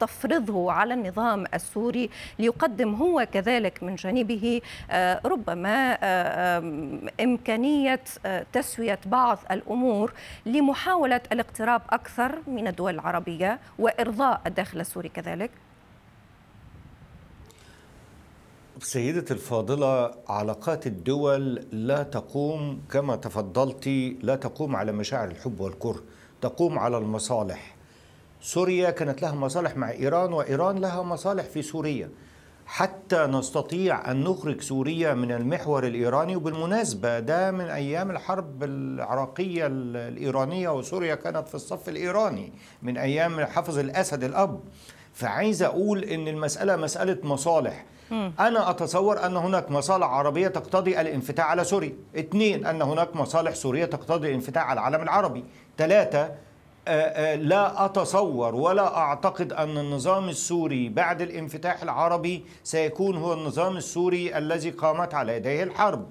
تفرضه 0.00 0.72
على 0.72 0.94
النظام 0.94 1.44
السوري 1.54 2.10
ليقدم 2.38 2.94
هو 2.94 3.26
كذلك 3.32 3.82
من 3.82 3.94
جانبه 3.94 4.60
آه، 4.90 5.20
ربما 5.24 5.98
آه، 6.02 6.58
إمكانية 7.20 8.00
آه، 8.26 8.46
تسوية 8.52 8.98
بعض 9.06 9.38
الأمور 9.50 10.12
لمحاولة 10.46 11.20
الاقتراب 11.32 11.82
أكثر 11.90 12.38
من 12.46 12.68
الدول 12.68 12.94
العربية 12.94 13.58
وإرضاء 13.78 14.40
الداخل 14.46 14.80
السوري 14.80 15.08
كذلك؟ 15.08 15.50
سيدة 18.82 19.24
الفاضلة 19.30 20.14
علاقات 20.28 20.86
الدول 20.86 21.54
لا 21.72 22.02
تقوم 22.02 22.82
كما 22.90 23.16
تفضلتي 23.16 24.18
لا 24.22 24.36
تقوم 24.36 24.76
على 24.76 24.92
مشاعر 24.92 25.28
الحب 25.28 25.60
والكره 25.60 26.02
تقوم 26.40 26.78
على 26.78 26.98
المصالح 26.98 27.79
سوريا 28.40 28.90
كانت 28.90 29.22
لها 29.22 29.32
مصالح 29.32 29.76
مع 29.76 29.90
إيران 29.90 30.32
وإيران 30.32 30.78
لها 30.78 31.02
مصالح 31.02 31.44
في 31.44 31.62
سوريا. 31.62 32.10
حتى 32.66 33.26
نستطيع 33.26 34.10
أن 34.10 34.24
نخرج 34.24 34.60
سوريا 34.60 35.14
من 35.14 35.32
المحور 35.32 35.86
الإيراني 35.86 36.36
وبالمناسبة 36.36 37.18
ده 37.18 37.50
من 37.50 37.64
أيام 37.64 38.10
الحرب 38.10 38.64
العراقية 38.64 39.66
الإيرانية 39.66 40.68
وسوريا 40.68 41.14
كانت 41.14 41.48
في 41.48 41.54
الصف 41.54 41.88
الإيراني 41.88 42.52
من 42.82 42.98
أيام 42.98 43.44
حافظ 43.44 43.78
الأسد 43.78 44.24
الأب. 44.24 44.60
فعايز 45.12 45.62
أقول 45.62 46.04
إن 46.04 46.28
المسألة 46.28 46.76
مسألة 46.76 47.18
مصالح. 47.22 47.84
أنا 48.40 48.70
أتصور 48.70 49.26
أن 49.26 49.36
هناك 49.36 49.70
مصالح 49.70 50.06
عربية 50.06 50.48
تقتضي 50.48 51.00
الانفتاح 51.00 51.50
على 51.50 51.64
سوريا. 51.64 51.92
اثنين 52.18 52.66
أن 52.66 52.82
هناك 52.82 53.16
مصالح 53.16 53.54
سورية 53.54 53.84
تقتضي 53.84 54.28
الانفتاح 54.28 54.62
على 54.62 54.80
العالم 54.80 55.02
العربي. 55.02 55.44
ثلاثة 55.78 56.30
لا 57.36 57.84
أتصور 57.84 58.54
ولا 58.54 58.96
أعتقد 58.96 59.52
أن 59.52 59.78
النظام 59.78 60.28
السوري 60.28 60.88
بعد 60.88 61.22
الانفتاح 61.22 61.82
العربي 61.82 62.44
سيكون 62.64 63.16
هو 63.16 63.32
النظام 63.32 63.76
السوري 63.76 64.38
الذي 64.38 64.70
قامت 64.70 65.14
على 65.14 65.36
يديه 65.36 65.62
الحرب. 65.62 66.06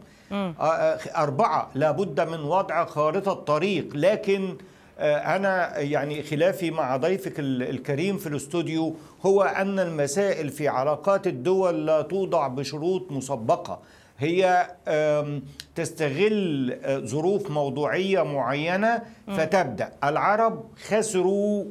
أربعة 1.18 1.70
لابد 1.76 2.22
من 2.22 2.44
وضع 2.44 2.86
خارطة 2.86 3.34
طريق 3.34 3.90
لكن 3.96 4.58
أنا 5.00 5.80
يعني 5.80 6.24
خلافي 6.24 6.72
مع 6.72 6.98
ضيفك 6.98 7.34
الكريم 7.40 8.18
في 8.18 8.28
الاستوديو 8.28 8.96
هو 9.26 9.42
أن 9.44 9.80
المسائل 9.80 10.50
في 10.50 10.68
علاقات 10.68 11.28
الدول 11.28 11.86
لا 11.86 12.02
توضع 12.02 12.48
بشروط 12.48 13.12
مسبقة. 13.12 13.80
هي 14.20 14.68
تستغل 15.76 16.76
ظروف 17.06 17.52
موضوعية 17.52 18.24
معينة 18.24 19.02
فتبدأ. 19.28 19.92
العرب 20.04 20.66
خسروا 20.88 21.66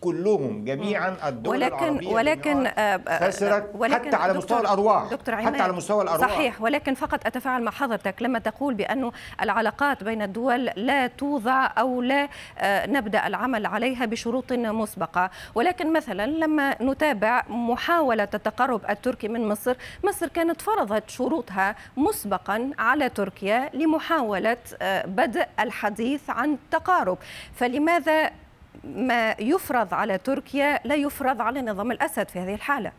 كلهم 0.00 0.64
جميعا 0.64 1.16
الدول 1.28 1.56
ولكن 1.56 2.06
ولكن 2.06 2.70
خسرت 3.08 3.70
ولكن 3.74 4.06
حتى 4.06 4.16
على 4.16 4.38
مستوى 4.38 4.60
الأرواح 4.60 5.10
دكتور 5.10 5.36
حتى 5.36 5.62
على 5.62 5.72
مستوى 5.72 6.02
الأرواح. 6.02 6.30
صحيح 6.30 6.62
ولكن 6.62 6.94
فقط 6.94 7.26
أتفاعل 7.26 7.62
مع 7.62 7.70
حضرتك 7.70 8.22
لما 8.22 8.38
تقول 8.38 8.74
بانه 8.74 9.12
العلاقات 9.42 10.04
بين 10.04 10.22
الدول 10.22 10.64
لا 10.64 11.06
توضع 11.06 11.70
أو 11.78 12.02
لا 12.02 12.28
نبدأ 12.64 13.26
العمل 13.26 13.66
عليها 13.66 14.04
بشروط 14.06 14.52
مسبقة. 14.52 15.30
ولكن 15.54 15.92
مثلا 15.92 16.26
لما 16.26 16.82
نتابع 16.82 17.44
محاولة 17.48 18.28
التقرب 18.34 18.80
التركي 18.90 19.28
من 19.28 19.48
مصر 19.48 19.76
مصر 20.04 20.28
كانت 20.28 20.62
فرضت 20.62 21.10
شروطها 21.10 21.76
مسبقا 21.96 22.70
على 22.78 23.08
تركيا 23.08 23.70
لمحاولة 23.74 24.56
بدء 25.04 25.46
الحديث 25.60 26.30
عن 26.30 26.58
تقارب 26.70 27.18
فلماذا 27.54 28.30
ما 28.84 29.30
يفرض 29.30 29.94
على 29.94 30.18
تركيا 30.18 30.80
لا 30.84 30.94
يفرض 30.94 31.40
على 31.40 31.62
نظام 31.62 31.92
الأسد 31.92 32.28
في 32.28 32.38
هذه 32.38 32.54
الحالة. 32.54 32.92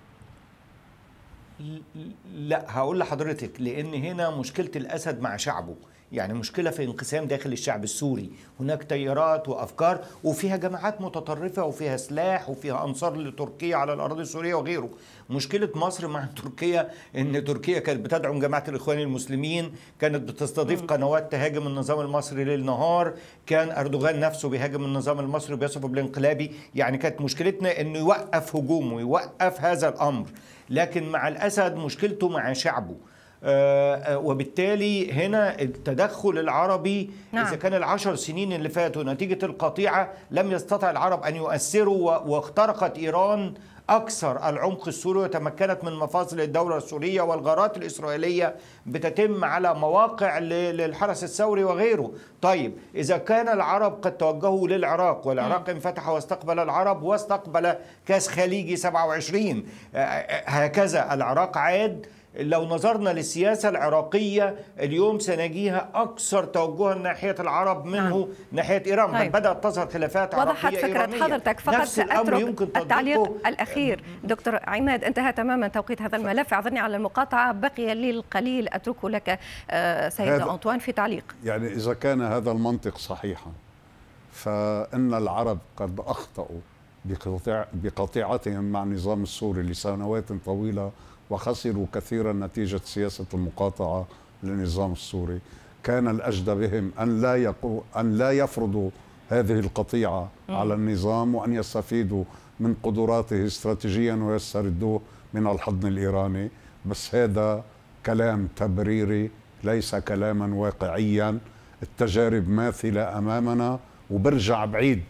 لا 2.33 2.65
هقول 2.67 3.00
لحضرتك 3.00 3.62
لأن 3.62 3.93
هنا 3.93 4.29
مشكلة 4.29 4.71
الأسد 4.75 5.21
مع 5.21 5.38
شعبه. 5.38 5.75
يعني 6.11 6.33
مشكلة 6.33 6.69
في 6.69 6.83
انقسام 6.83 7.25
داخل 7.25 7.51
الشعب 7.51 7.83
السوري. 7.83 8.31
هناك 8.59 8.83
تيارات 8.83 9.49
وأفكار 9.49 9.99
وفيها 10.23 10.57
جماعات 10.57 11.01
متطرفة 11.01 11.63
وفيها 11.63 11.97
سلاح 11.97 12.49
وفيها 12.49 12.85
أنصار 12.85 13.17
لتركيا 13.17 13.75
على 13.75 13.93
الأراضي 13.93 14.21
السورية 14.21 14.53
وغيره. 14.53 14.89
مشكلة 15.29 15.69
مصر 15.75 16.07
مع 16.07 16.25
تركيا 16.43 16.89
أن 17.15 17.43
تركيا 17.43 17.79
كانت 17.79 18.05
بتدعم 18.05 18.39
جماعة 18.39 18.63
الإخوان 18.67 18.99
المسلمين 18.99 19.71
كانت 19.99 20.29
بتستضيف 20.29 20.83
قنوات 20.83 21.31
تهاجم 21.31 21.67
النظام 21.67 21.99
المصري 21.99 22.43
ليل 22.43 22.65
نهار 22.65 23.13
كان 23.45 23.71
أردوغان 23.71 24.19
نفسه 24.19 24.49
بيهاجم 24.49 24.85
النظام 24.85 25.19
المصري 25.19 25.53
وبيصفه 25.53 25.87
بالانقلابي. 25.87 26.51
يعني 26.75 26.97
كانت 26.97 27.21
مشكلتنا 27.21 27.81
أنه 27.81 27.99
يوقف 27.99 28.55
هجومه 28.55 28.99
يوقف 28.99 29.61
هذا 29.61 29.89
الأمر. 29.89 30.25
لكن 30.69 31.09
مع 31.09 31.27
الأسد 31.27 31.75
مشكلته 31.75 32.29
مع 32.29 32.53
شعبه. 32.53 32.95
وبالتالي 34.10 35.12
هنا 35.12 35.62
التدخل 35.62 36.38
العربي 36.39 37.10
نعم. 37.31 37.46
إذا 37.46 37.55
كان 37.55 37.74
العشر 37.74 38.15
سنين 38.15 38.53
اللي 38.53 38.69
فاتوا 38.69 39.03
نتيجة 39.03 39.46
القطيعة 39.46 40.12
لم 40.31 40.51
يستطع 40.51 40.91
العرب 40.91 41.24
أن 41.24 41.36
يؤثروا 41.36 42.17
واخترقت 42.17 42.98
إيران 42.98 43.53
أكثر 43.89 44.50
العمق 44.50 44.88
السوري 44.88 45.19
وتمكنت 45.19 45.84
من 45.84 45.93
مفاصل 45.93 46.39
الدولة 46.39 46.77
السورية 46.77 47.22
والغارات 47.22 47.77
الإسرائيلية 47.77 48.55
بتتم 48.86 49.46
على 49.46 49.74
مواقع 49.74 50.39
للحرس 50.39 51.24
الثوري 51.24 51.63
وغيره 51.63 52.12
طيب 52.41 52.74
إذا 52.96 53.17
كان 53.17 53.50
العرب 53.50 54.00
قد 54.01 54.17
توجهوا 54.17 54.67
للعراق 54.67 55.27
والعراق 55.27 55.69
انفتح 55.69 56.10
واستقبل 56.10 56.60
العرب 56.60 57.03
واستقبل 57.03 57.74
كاس 58.05 58.27
خليجي 58.27 58.75
27 58.75 59.63
هكذا 60.46 61.13
العراق 61.13 61.58
عاد 61.58 62.05
لو 62.39 62.65
نظرنا 62.65 63.10
للسياسة 63.10 63.69
العراقية 63.69 64.55
اليوم 64.79 65.19
سنجيها 65.19 65.89
أكثر 65.93 66.45
توجها 66.45 66.95
ناحية 66.95 67.36
العرب 67.39 67.86
منه 67.86 68.17
نعم. 68.17 68.28
ناحية 68.52 68.84
إيران. 68.86 69.12
طيب. 69.12 69.32
بدأت 69.32 69.63
تظهر 69.63 69.88
خلافات 69.88 70.36
وضحت 70.36 70.65
عربية 70.65 70.78
فكرة 70.78 70.88
إيرانية. 70.88 71.23
حضرتك 71.23 71.60
فقط 71.60 71.75
نفس 71.75 71.99
الأمر 71.99 72.39
يمكن 72.39 72.67
التعليق 72.78 73.47
الأخير. 73.47 74.04
دكتور 74.23 74.60
عماد 74.63 75.04
انتهى 75.04 75.32
تماما 75.32 75.67
توقيت 75.67 76.02
هذا 76.02 76.15
الملف. 76.17 76.54
أعذرني 76.54 76.80
على 76.80 76.95
المقاطعة. 76.95 77.52
بقي 77.52 77.95
لي 77.95 78.10
القليل. 78.10 78.69
أتركه 78.69 79.10
لك 79.10 79.39
سيد 80.10 80.41
أنطوان 80.41 80.80
في 80.80 80.91
تعليق. 80.91 81.36
يعني 81.43 81.67
إذا 81.67 81.93
كان 81.93 82.21
هذا 82.21 82.52
المنطق 82.52 82.97
صحيحا 82.97 83.52
فإن 84.32 85.13
العرب 85.13 85.58
قد 85.78 85.99
أخطأوا 85.99 86.60
بقطيع 87.06 87.65
بقطيعتهم 87.73 88.71
مع 88.71 88.84
النظام 88.84 89.23
السوري 89.23 89.62
لسنوات 89.62 90.34
طويلة. 90.45 90.91
وخسروا 91.29 91.85
كثيرا 91.93 92.33
نتيجة 92.33 92.81
سياسة 92.85 93.25
المقاطعة 93.33 94.07
للنظام 94.43 94.91
السوري. 94.91 95.39
كان 95.83 96.07
الأجدى 96.07 96.55
بهم 96.55 96.91
أن 96.99 97.21
لا, 97.21 97.35
يقو 97.35 97.81
أن 97.97 98.17
لا 98.17 98.31
يفرضوا 98.31 98.89
هذه 99.29 99.59
القطيعة 99.59 100.29
م. 100.49 100.51
على 100.51 100.73
النظام 100.73 101.35
وأن 101.35 101.53
يستفيدوا 101.53 102.23
من 102.59 102.75
قدراته 102.83 103.45
استراتيجيا 103.45 104.13
ويستردوه 104.13 105.01
من 105.33 105.47
الحضن 105.47 105.87
الإيراني. 105.87 106.49
بس 106.85 107.15
هذا 107.15 107.63
كلام 108.05 108.47
تبريري 108.55 109.31
ليس 109.63 109.95
كلاما 109.95 110.55
واقعيا. 110.55 111.37
التجارب 111.83 112.49
ماثلة 112.49 113.17
أمامنا 113.17 113.79
وبرجع 114.11 114.65
بعيد. 114.65 115.03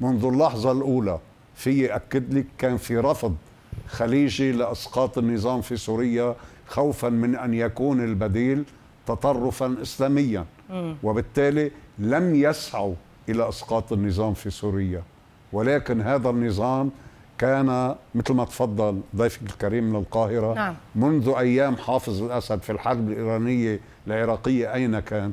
منذ 0.00 0.24
اللحظة 0.24 0.72
الأولى 0.72 1.18
في 1.54 1.96
أكد 1.96 2.34
لك 2.34 2.46
كان 2.58 2.76
في 2.76 2.96
رفض 2.98 3.36
خليجي 3.90 4.52
لأسقاط 4.52 5.18
النظام 5.18 5.60
في 5.60 5.76
سوريا 5.76 6.34
خوفا 6.66 7.08
من 7.08 7.36
أن 7.36 7.54
يكون 7.54 8.04
البديل 8.04 8.64
تطرفا 9.06 9.76
اسلاميا. 9.82 10.44
وبالتالي 11.02 11.70
لم 11.98 12.34
يسعوا 12.34 12.94
إلى 13.28 13.48
أسقاط 13.48 13.92
النظام 13.92 14.34
في 14.34 14.50
سوريا. 14.50 15.02
ولكن 15.52 16.00
هذا 16.00 16.30
النظام 16.30 16.90
كان 17.38 17.94
مثل 18.14 18.34
ما 18.34 18.44
تفضل 18.44 19.00
ضيفك 19.16 19.42
الكريم 19.42 19.84
من 19.84 19.96
القاهرة 19.96 20.54
نعم. 20.54 20.74
منذ 20.94 21.34
أيام 21.38 21.76
حافظ 21.76 22.22
الأسد 22.22 22.62
في 22.62 22.72
الحرب 22.72 23.08
الإيرانية 23.08 23.80
العراقية 24.06 24.74
أين 24.74 25.00
كان؟ 25.00 25.32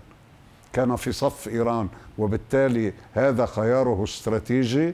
كان 0.74 0.96
في 0.96 1.12
صف 1.12 1.48
إيران. 1.48 1.88
وبالتالي 2.18 2.94
هذا 3.14 3.46
خياره 3.46 4.04
استراتيجي. 4.04 4.94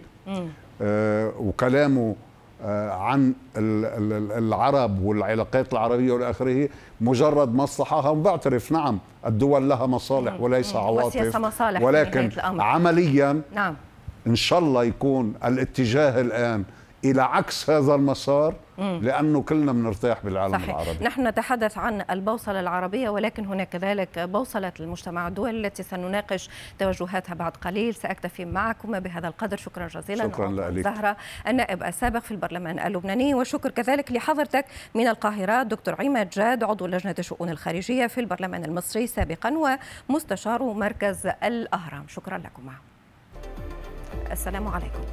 آه 0.81 1.33
وكلامه 1.39 2.15
عن 2.91 3.33
العرب 4.37 5.03
والعلاقات 5.03 5.73
العربية 5.73 6.11
والآخره 6.11 6.69
مجرد 7.01 7.55
مصلحة 7.55 8.13
بعترف 8.13 8.71
نعم 8.71 8.99
الدول 9.25 9.69
لها 9.69 9.85
مصالح 9.85 10.41
وليس 10.41 10.75
عواطف 10.75 11.35
مصالح 11.35 11.81
ولكن 11.81 12.29
عمليا 12.41 13.41
نعم. 13.55 13.75
إن 14.27 14.35
شاء 14.35 14.59
الله 14.59 14.83
يكون 14.83 15.33
الاتجاه 15.45 16.21
الآن 16.21 16.63
إلى 17.05 17.21
عكس 17.21 17.69
هذا 17.69 17.95
المسار 17.95 18.55
لأنه 18.77 19.41
كلنا 19.41 19.71
بنرتاح 19.71 20.25
بالعالم 20.25 20.53
صحيح. 20.53 20.69
العربي. 20.69 21.05
نحن 21.05 21.27
نتحدث 21.27 21.77
عن 21.77 22.05
البوصلة 22.09 22.59
العربية 22.59 23.09
ولكن 23.09 23.45
هناك 23.45 23.69
كذلك 23.69 24.19
بوصلة 24.19 24.71
المجتمع 24.79 25.27
الدولي 25.27 25.67
التي 25.67 25.83
سنناقش 25.83 26.49
توجهاتها 26.79 27.33
بعد 27.33 27.57
قليل. 27.57 27.95
سأكتفي 27.95 28.45
معكم 28.45 28.99
بهذا 28.99 29.27
القدر. 29.27 29.57
شكرا 29.57 29.87
جزيلا. 29.87 30.23
شكرا 30.23 30.51
لك. 30.51 30.83
زهرة 30.83 31.17
النائب 31.47 31.83
السابق 31.83 32.19
في 32.19 32.31
البرلمان 32.31 32.79
اللبناني. 32.79 33.35
وشكر 33.35 33.69
كذلك 33.69 34.11
لحضرتك 34.11 34.65
من 34.95 35.07
القاهرة 35.07 35.63
دكتور 35.63 35.95
عماد 35.99 36.29
جاد 36.29 36.63
عضو 36.63 36.85
لجنة 36.85 37.15
الشؤون 37.19 37.49
الخارجية 37.49 38.07
في 38.07 38.19
البرلمان 38.19 38.65
المصري 38.65 39.07
سابقا 39.07 39.77
ومستشار 40.09 40.63
مركز 40.63 41.27
الأهرام. 41.43 42.05
شكرا 42.07 42.37
لكم 42.37 42.69
السلام 44.31 44.67
عليكم. 44.67 45.03